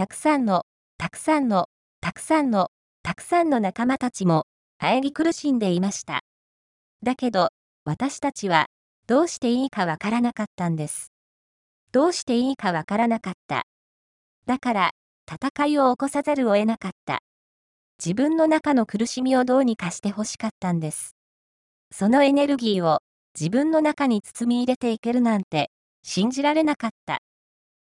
[0.00, 0.64] たくさんの、
[0.96, 1.66] たくさんの、
[2.00, 2.70] たくさんの、
[3.02, 4.46] たくさんの仲間たちも、
[4.80, 6.22] 喘ぎ苦しんでいました。
[7.02, 7.50] だけど、
[7.84, 8.68] 私たちは、
[9.06, 11.12] どうしていいかわからなかったんです。
[11.92, 13.64] どうしていいかわからなかった。
[14.46, 14.90] だから、
[15.30, 17.18] 戦いを起こさざるを得なかった。
[18.02, 21.14] 自分の中の苦しみをどうにかして欲しかったんです。
[21.92, 23.00] そのエネルギーを
[23.38, 25.70] 自分の中に包み入れていけるなんて
[26.02, 27.18] 信じられなかった。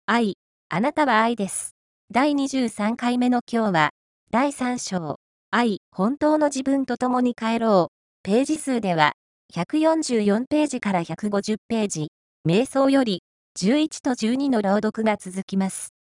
[0.06, 0.38] 愛、
[0.70, 1.76] あなたは愛です。
[2.12, 3.90] 第23回目の今日は
[4.32, 5.20] 第3章、
[5.52, 7.94] 愛、本当の自分と共に帰ろう。
[8.24, 9.12] ページ数では
[9.54, 12.08] 144ページから150ページ、
[12.44, 13.22] 瞑想より
[13.56, 15.94] 11と12の朗読が続きます。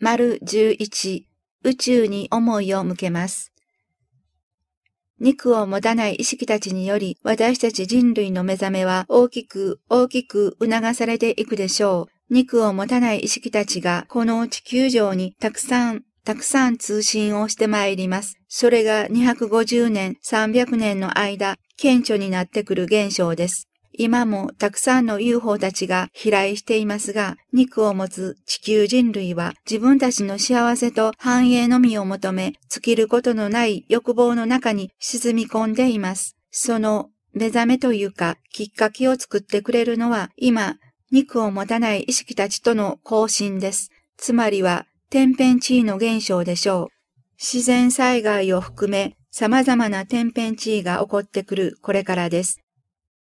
[0.00, 1.22] 丸11
[1.64, 3.54] 宇宙に思いを向けます。
[5.18, 12.09] 肉を持たない意識たちにより、私たち人類の目覚めは大きく大きく促されていくでしょう。
[12.30, 18.36] 肉を持たない意識たちがこの地球上にたくさんたくさん通信をしてまいります。
[18.46, 23.68] それが250年、300年の間、顕著になってくる現象です。
[23.92, 36.36] 今もたくさんの UFO たちが飛来していますが、肉を持つ地球人類は自分たちの幸せと繁栄のみを求め、尽きることのない欲望の中に沈み込んでいます。
[36.50, 40.76] その目覚めというか、きっかけを作ってくれるのは、今、
[41.10, 43.90] 肉を持たない意識たちとの交信です。
[44.16, 46.86] つまりは、天変地異の現象でしょう。
[47.36, 52.60] 自然災害を含め、様々な天変地異が起こってくるこれからです。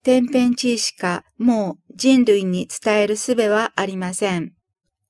[0.03, 4.53] 天変地異しかもう人類に伝える術はありません。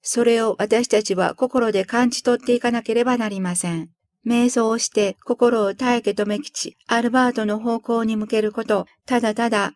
[0.03, 3.91] それを私たちは心で感じ取っていかなければなりません。
[4.27, 9.75] 瞑想をして心を大家とめきち、アルバートの方向に向けること、ただただ、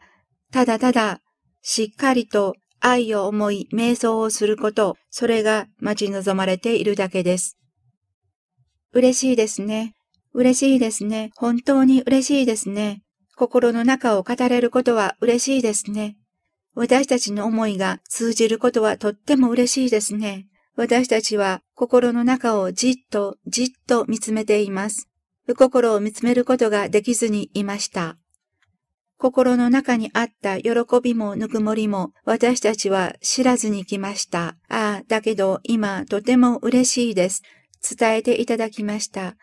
[0.53, 1.21] ただただ、
[1.63, 2.55] しっかりと
[2.85, 7.57] 愛を思い瞑想をすること、それが待ち望まれているだけです。
[8.93, 9.95] 嬉しいですね。
[10.35, 11.31] 嬉しいですね。
[11.37, 13.03] 本当に嬉しいですね。
[13.37, 16.17] 心の中を語れることは嬉しいですね。
[16.75, 20.47] 私たちの思いが通じることはとっても嬉しいですね。
[20.75, 25.09] 私たちは心の中をじっとじっと見つめています。
[25.57, 28.17] 心を見つめることができずにいました。
[29.23, 34.57] 心の中にあった喜びもぬくもりも私たちは知らずに来ました。
[34.69, 37.45] ああ、だけど今とても嬉しいです。
[37.89, 39.37] 伝えていただきました。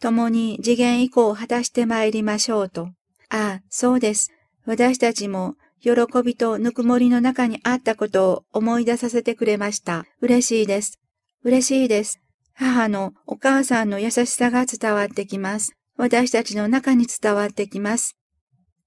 [0.00, 2.90] 共に次元以降を果たして参りましょうと。
[3.30, 4.30] ああ、そうです。
[4.66, 10.04] 私たちも喜びとぬくもりの中にあったことを思い出させてくれました。
[10.20, 11.00] 嬉しいです。
[11.42, 12.20] 嬉しいです。
[12.52, 15.72] 母のお母さんの優しさが伝わってきます。
[15.96, 18.18] 私たちの中に伝わってきます。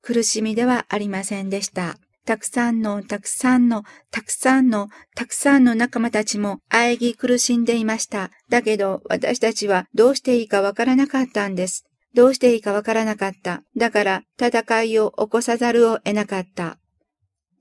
[0.05, 1.97] 苦しみではありませんでした。
[2.27, 8.29] たくさんの、たくさんの、たくさんの、たくさんの仲間たちも喘ぎ苦しんでいました。
[8.47, 11.85] だけど私たちはどうしていいかわからなかったんです。
[12.13, 13.63] どうしていいかわからなかった。
[13.75, 16.77] だから戦いを起こさざるを得なかった。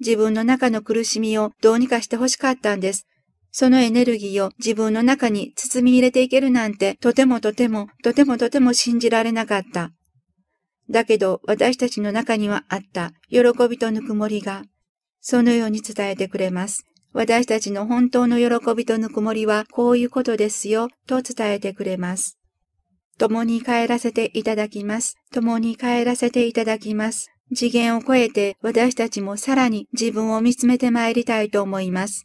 [0.00, 3.06] 自分の中の苦しみをどうにかして欲しかったんです。
[3.52, 9.92] そのエネルギーを自分の中に包み入れていけるなんてとてもとてもとてもとても信じられなかった。
[10.90, 14.64] だけど私たちの中にはあった喜びとぬくもりが
[15.20, 16.86] そのように伝えてくれます。
[17.14, 22.38] 私たちの本当の喜びとぬくもりはこういうことですよと伝えてくれます。
[23.18, 25.16] 共に帰らせていただきます。
[25.32, 27.30] 共に帰らせていただきます。
[27.54, 32.24] 次元を超えて私たちもさらに自分を見つめて参りたいと思います。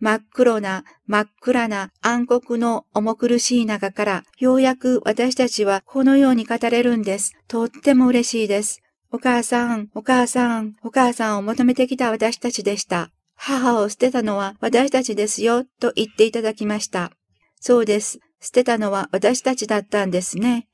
[0.00, 7.34] 真っ黒な、真っ暗な暗黒の重苦しい中から、ようやく私たちはこのように語れるんです。
[7.48, 8.80] とっても嬉しいです。
[9.10, 13.10] お母さん、お母さん、お母さんを求めてきた私たちでした。
[13.34, 17.12] 母を捨てたのは私たちですよ、と言っていただきました。
[17.60, 18.20] そうです。
[18.40, 20.68] 捨てたのは私たちだったんですね。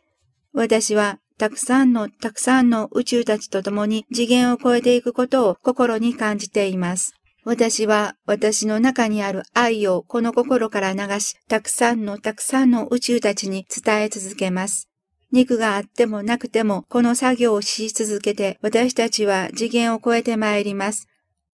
[0.52, 7.14] 私はたくさんのたくさんの宇宙たちと共に次元を超えていくことを心に感じています。
[7.44, 14.88] 私は私の中にある愛をこの心から流し、たくさんのたくさんの宇宙たちに伝え続けます。
[15.30, 21.06] 肉があってもなくてもこの作業をし続けて私たちは次元を超えて参ります。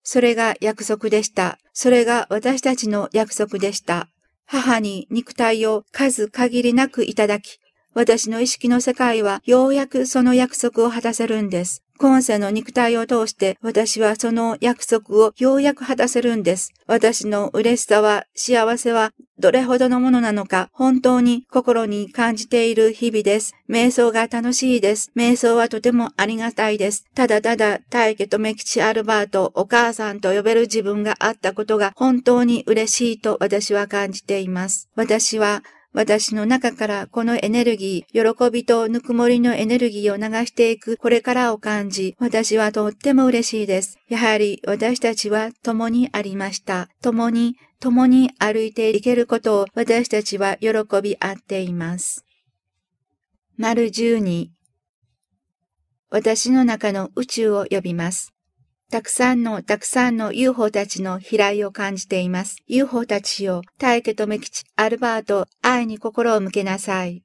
[0.04, 1.58] それが約束でした。
[1.72, 4.08] それが私たちの約束でした。
[4.46, 7.58] 母に肉体を数限りなくいただき、
[7.94, 11.82] 私の意識の世界はようやくその約束を果たせるんです。
[12.00, 16.72] 今世の肉体を通して私はその約束をようやく果たせるんです。
[16.86, 23.54] 私の嬉しさは、幸せはどれほどのものなのか、本当に心に感じている日々です。
[23.68, 25.12] 瞑想が楽しいです。
[25.14, 27.04] 瞑想はとてもありがたいです。
[27.14, 34.88] ただただ、大家とメキチアルバート、お母さんと呼べる自分があったことが本当に嬉しいと私は感じています。
[34.94, 35.62] 私は
[35.92, 43.98] 私の中からこのエネルギー、喜びとぬくもりのエネルギーを流していくこれからを感じ、私はとっても嬉しいです。
[44.08, 46.88] やはり私たちは共にありました。
[47.02, 50.70] 共に、共に歩いていけることを私たちは喜
[51.02, 52.24] び合っています。
[53.56, 54.48] 丸12
[56.08, 58.32] 私の中の宇宙を呼びます。
[58.90, 62.56] たくさんのたくさんの UFO たちの飛来を感じています。
[62.66, 67.22] UFO たちよ、大家とメキチ、アルバート、愛に心を向けなさい。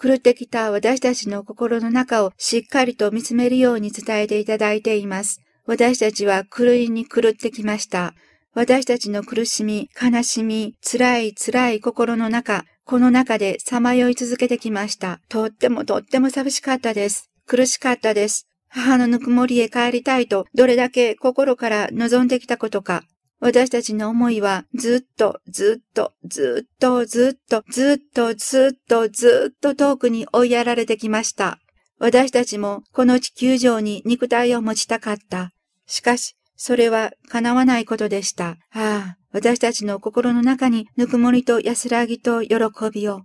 [0.00, 5.40] 狂ってきた私たちの心の中をしっかりと見つめるように伝えていただいています。
[5.66, 8.14] 私たちは狂いに狂ってきました。
[8.54, 15.18] 私たちの苦しみ、悲しみ、辛い辛い心の中、この中でさまよい続けてきました。
[15.28, 17.28] とってもとっても寂しかったです。
[17.46, 18.46] 苦しかったです。
[18.74, 23.04] 母のぬくもりへ帰りたいと、どれだけ心から望んできたことか。
[23.38, 31.58] 私たちの思いはずっと、ずっと、ずっと、ずっと、ずっと、ずっと、ずっと遠くに追いやられてきました。
[31.98, 35.52] 私たちもこの地球上に肉体を持ちたかった。
[35.86, 38.50] しかし、それは叶わないことでした。
[38.50, 42.56] ああ、私たちの心の中にぬくもりと安らぎと喜
[42.92, 43.22] びを。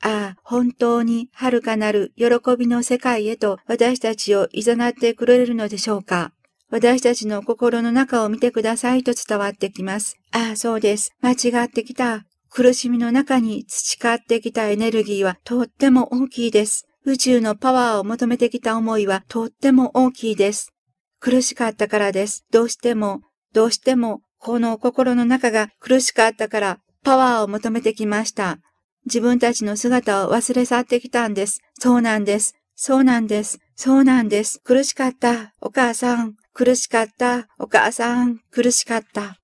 [0.00, 6.32] ああ、本当に遥かなる喜びの世界へと私たちを誘ってくれるのでしょうか
[6.70, 10.16] 私たちの心の中を見てくださいと伝わってきます。
[10.32, 11.12] ああ、そうです。
[11.20, 12.24] 間違ってきた。
[12.50, 16.86] 苦しみの中に培ってきたエネルギーはとっても大きいです。
[17.04, 20.72] 宇宙のパワーを求めてきた思いはとっても大きいです。
[21.20, 22.44] 苦しかったからです。
[22.52, 23.22] どうしても、
[23.54, 28.58] どうしても、この心の中が苦しかったからパワーを求めてきました。
[29.06, 31.60] 自分たちの姿を忘れ去ってきたんです。
[31.78, 32.54] そうなんです。
[32.74, 33.58] そうなんです。
[33.74, 34.60] そうなんです。
[34.62, 35.52] 苦しかった。
[35.60, 36.34] お母さん。
[36.52, 37.48] 苦しかった。
[37.58, 38.40] お母さん。
[38.50, 39.38] 苦しかった。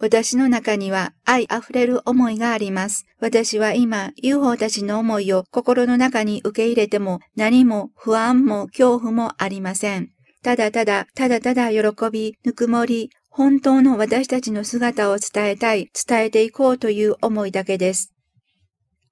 [0.00, 3.06] 私の中には愛あふれる思いがあります。
[3.20, 10.10] 私は今、UFO たちの思いを心の中に受け入れても何も不安も恐怖もありません。
[10.42, 18.14] ただただ、ただただ喜び、ぬくもり、本当の私たちの姿を伝えたい、伝えていこうという思いだけです。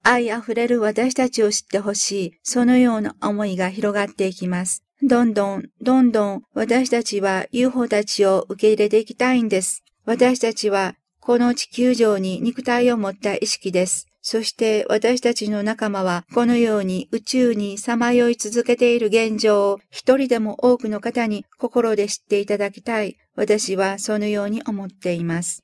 [0.03, 4.85] 愛あふれる私たちを知ってほしい、そのような思いが広がっていきます。
[5.03, 9.85] どんどん、どんどん私たちは UFO たちを受け入れていきたいんです。
[10.05, 14.06] 私たちはこの地球上に肉体を持った意識です。
[14.23, 23.17] そして私たちの仲間はこのように宇宙にさまよい続けている現状を一人でも多くの方に心で知っていただきたい。
[23.37, 25.62] 私はそのように思っています。